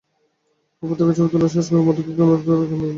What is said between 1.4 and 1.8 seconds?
শেষ হলে